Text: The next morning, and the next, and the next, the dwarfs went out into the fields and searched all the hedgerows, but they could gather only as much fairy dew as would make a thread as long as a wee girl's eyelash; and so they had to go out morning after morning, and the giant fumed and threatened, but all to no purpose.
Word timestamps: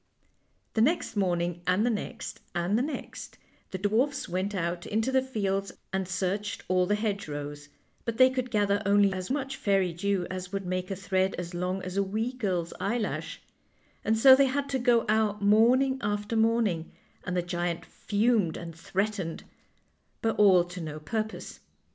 The 0.73 0.81
next 0.81 1.15
morning, 1.15 1.61
and 1.67 1.85
the 1.85 1.91
next, 1.91 2.39
and 2.55 2.75
the 2.75 2.81
next, 2.81 3.37
the 3.69 3.77
dwarfs 3.77 4.27
went 4.27 4.55
out 4.55 4.87
into 4.87 5.11
the 5.11 5.21
fields 5.21 5.73
and 5.93 6.07
searched 6.07 6.63
all 6.67 6.87
the 6.87 6.95
hedgerows, 6.95 7.69
but 8.03 8.17
they 8.17 8.31
could 8.31 8.49
gather 8.49 8.81
only 8.83 9.13
as 9.13 9.29
much 9.29 9.57
fairy 9.57 9.93
dew 9.93 10.25
as 10.31 10.51
would 10.51 10.65
make 10.65 10.89
a 10.89 10.95
thread 10.95 11.35
as 11.35 11.53
long 11.53 11.83
as 11.83 11.97
a 11.97 12.03
wee 12.03 12.33
girl's 12.33 12.73
eyelash; 12.79 13.43
and 14.03 14.17
so 14.17 14.35
they 14.35 14.47
had 14.47 14.67
to 14.69 14.79
go 14.79 15.05
out 15.07 15.43
morning 15.43 15.99
after 16.01 16.35
morning, 16.35 16.91
and 17.23 17.37
the 17.37 17.43
giant 17.43 17.85
fumed 17.85 18.57
and 18.57 18.75
threatened, 18.75 19.43
but 20.23 20.35
all 20.39 20.63
to 20.63 20.81
no 20.81 20.99
purpose. 20.99 21.59